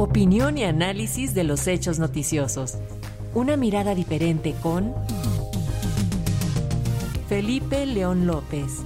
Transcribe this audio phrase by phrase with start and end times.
[0.00, 2.78] Opinión y análisis de los hechos noticiosos.
[3.34, 4.94] Una mirada diferente con
[7.28, 8.78] Felipe León López.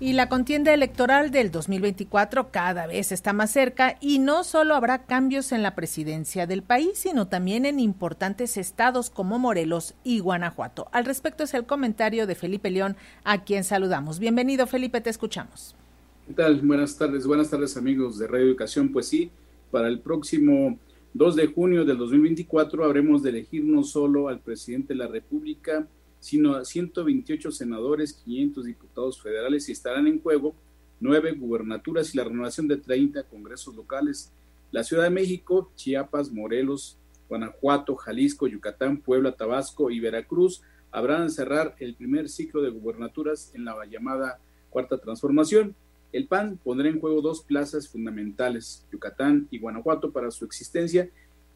[0.00, 5.04] Y la contienda electoral del 2024 cada vez está más cerca y no solo habrá
[5.04, 10.88] cambios en la presidencia del país, sino también en importantes estados como Morelos y Guanajuato.
[10.92, 14.18] Al respecto es el comentario de Felipe León, a quien saludamos.
[14.18, 15.76] Bienvenido, Felipe, te escuchamos.
[16.26, 16.58] ¿Qué tal?
[16.62, 18.92] Buenas tardes, buenas tardes amigos de Radio Educación.
[18.92, 19.30] Pues sí,
[19.70, 20.78] para el próximo
[21.14, 25.88] 2 de junio del 2024 habremos de elegir no solo al presidente de la República,
[26.20, 30.54] sino a 128 senadores, 500 diputados federales y estarán en juego
[31.00, 34.32] nueve gubernaturas y la renovación de 30 congresos locales.
[34.70, 36.98] La Ciudad de México, Chiapas, Morelos,
[37.28, 43.52] Guanajuato, Jalisco, Yucatán, Puebla, Tabasco y Veracruz habrán de cerrar el primer ciclo de gubernaturas
[43.54, 44.40] en la llamada
[44.70, 45.74] Cuarta Transformación.
[46.12, 51.10] El PAN pondrá en juego dos plazas fundamentales, Yucatán y Guanajuato, para su existencia.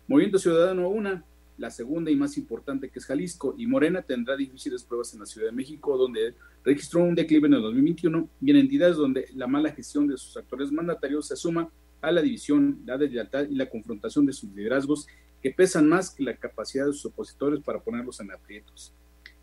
[0.06, 1.24] Movimiento Ciudadano una,
[1.56, 5.26] la segunda y más importante que es Jalisco, y Morena tendrá difíciles pruebas en la
[5.26, 9.46] Ciudad de México, donde registró un declive en el 2021, y en entidades donde la
[9.46, 11.70] mala gestión de sus actores mandatarios se suma
[12.02, 15.06] a la división, la deslealtad y la confrontación de sus liderazgos,
[15.40, 18.92] que pesan más que la capacidad de sus opositores para ponerlos en aprietos.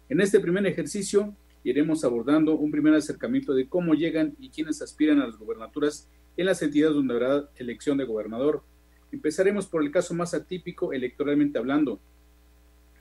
[0.08, 5.20] En este primer ejercicio, iremos abordando un primer acercamiento de cómo llegan y quiénes aspiran
[5.22, 8.64] a las gobernaturas en las entidades donde habrá elección de gobernador.
[9.12, 12.00] Empezaremos por el caso más atípico electoralmente hablando,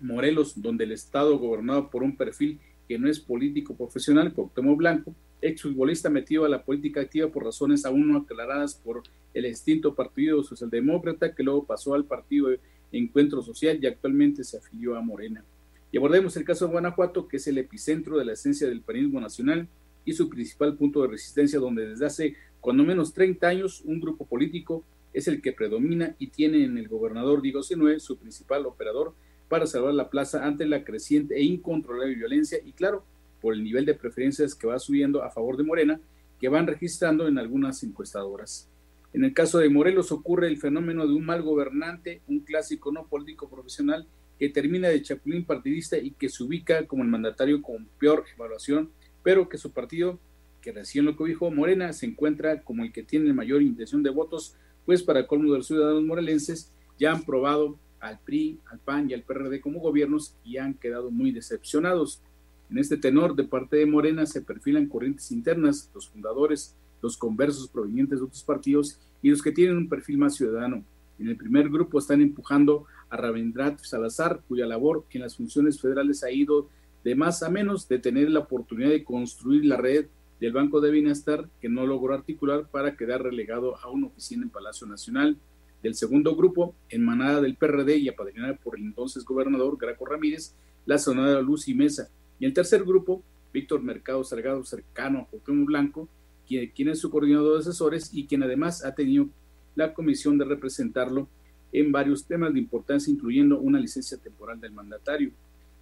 [0.01, 5.15] Morelos, donde el estado gobernado por un perfil que no es político profesional, Cuauhtémoc Blanco,
[5.41, 9.03] exfutbolista metido a la política activa por razones aún no aclaradas por
[9.35, 12.49] el extinto Partido Socialdemócrata, que luego pasó al Partido
[12.91, 15.45] Encuentro Social y actualmente se afilió a Morena.
[15.91, 19.21] Y abordemos el caso de Guanajuato, que es el epicentro de la esencia del panismo
[19.21, 19.69] nacional
[20.04, 24.26] y su principal punto de resistencia, donde desde hace cuando menos 30 años un grupo
[24.26, 29.15] político es el que predomina y tiene en el gobernador Diego Sinue su principal operador
[29.49, 33.05] para salvar la plaza ante la creciente e incontrolable violencia y claro,
[33.41, 36.00] por el nivel de preferencias que va subiendo a favor de Morena,
[36.38, 38.69] que van registrando en algunas encuestadoras.
[39.12, 43.06] En el caso de Morelos ocurre el fenómeno de un mal gobernante, un clásico no
[43.06, 44.06] político profesional
[44.38, 48.91] que termina de chapulín partidista y que se ubica como el mandatario con peor evaluación,
[49.22, 50.19] pero que su partido,
[50.60, 54.54] que recién lo cobijó Morena, se encuentra como el que tiene mayor intención de votos,
[54.87, 59.15] pues para colmo de los ciudadanos morelenses ya han probado al PRI, al PAN y
[59.15, 62.22] al PRD como gobiernos y han quedado muy decepcionados.
[62.70, 67.69] En este tenor, de parte de Morena se perfilan corrientes internas, los fundadores, los conversos
[67.69, 70.84] provenientes de otros partidos y los que tienen un perfil más ciudadano.
[71.19, 76.31] En el primer grupo están empujando a Salazar, cuya labor en las funciones federales ha
[76.31, 76.69] ido
[77.05, 80.06] de más a menos de tener la oportunidad de construir la red
[80.40, 84.50] del Banco de Bienestar que no logró articular para quedar relegado a una oficina en
[84.50, 85.37] Palacio Nacional.
[85.82, 90.55] Del segundo grupo, en manada del PRD y apadrinada por el entonces gobernador Graco Ramírez,
[90.87, 92.10] la sonada Luz y Mesa.
[92.40, 93.22] Y el tercer grupo,
[93.52, 96.08] Víctor Mercado Salgado, cercano a Joaquín Blanco,
[96.46, 99.28] quien, quien es su coordinador de asesores y quien además ha tenido
[99.76, 101.28] la comisión de representarlo
[101.73, 105.31] en varios temas de importancia, incluyendo una licencia temporal del mandatario.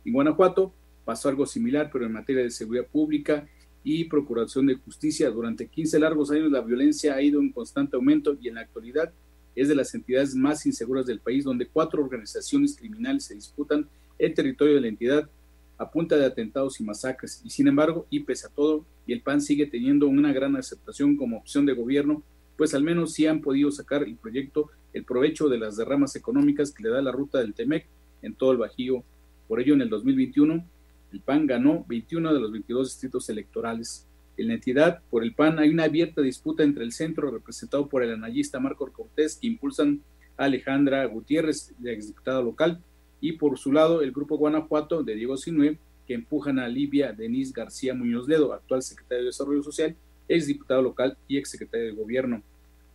[0.04, 0.72] En Guanajuato
[1.04, 3.46] pasó algo similar, pero en materia de seguridad pública
[3.84, 5.30] y Procuración de Justicia.
[5.30, 9.12] Durante 15 largos años la violencia ha ido en constante aumento y en la actualidad
[9.54, 13.88] es de las entidades más inseguras del país, donde cuatro organizaciones criminales se disputan
[14.18, 15.30] el territorio de la entidad
[15.78, 17.40] a punta de atentados y masacres.
[17.44, 21.16] Y sin embargo, y pese a todo, y el PAN sigue teniendo una gran aceptación
[21.16, 22.22] como opción de gobierno,
[22.56, 26.72] pues al menos sí han podido sacar el proyecto el provecho de las derramas económicas
[26.72, 27.86] que le da la ruta del TEMEC
[28.22, 29.04] en todo el Bajío.
[29.46, 30.64] Por ello, en el 2021,
[31.12, 34.06] el PAN ganó 21 de los 22 distritos electorales.
[34.38, 38.02] En la entidad, por el PAN, hay una abierta disputa entre el centro, representado por
[38.02, 40.00] el analista Marco Cortés, que impulsan
[40.38, 42.80] a Alejandra Gutiérrez, la exdiputada local,
[43.20, 47.52] y por su lado, el grupo Guanajuato de Diego Sinue, que empujan a Livia Denise
[47.54, 49.94] García Muñoz Ledo, actual secretario de Desarrollo Social,
[50.28, 52.42] exdiputado local y exsecretario de Gobierno.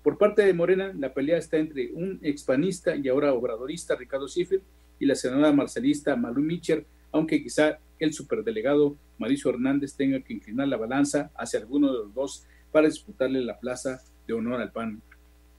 [0.04, 4.62] Por parte de Morena, la pelea está entre un expanista y ahora obradorista Ricardo Schiffer
[5.00, 10.68] y la senadora marcelista Malu Micher, aunque quizá el superdelegado Mauricio Hernández tenga que inclinar
[10.68, 15.02] la balanza hacia alguno de los dos para disputarle la plaza de honor al PAN.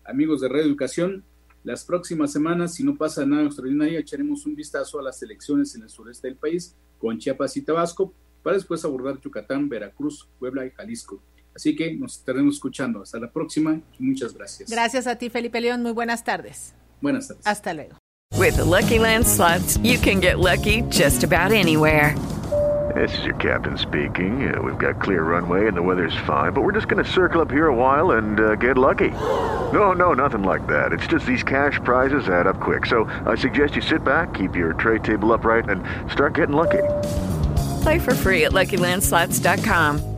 [0.05, 1.23] Amigos de Educación,
[1.63, 5.83] las próximas semanas, si no pasa nada extraordinario, echaremos un vistazo a las elecciones en
[5.83, 10.71] el sureste del país con Chiapas y Tabasco, para después abordar Yucatán, Veracruz, Puebla y
[10.71, 11.21] Jalisco.
[11.55, 13.03] Así que nos estaremos escuchando.
[13.03, 14.71] Hasta la próxima y muchas gracias.
[14.71, 15.83] Gracias a ti, Felipe León.
[15.83, 16.75] Muy buenas tardes.
[17.01, 17.47] Buenas tardes.
[17.47, 17.97] Hasta luego.
[18.39, 22.17] With the Lucky Land slots, you can get lucky just about anywhere.
[22.95, 24.53] This is your captain speaking.
[24.53, 27.41] Uh, we've got clear runway and the weather's fine, but we're just going to circle
[27.41, 29.11] up here a while and uh, get lucky.
[29.11, 30.93] No, no, nothing like that.
[30.93, 32.87] It's just these cash prizes add up quick.
[32.87, 36.83] So I suggest you sit back, keep your tray table upright, and start getting lucky.
[37.83, 40.12] Play for free at LuckyLandSlots.com.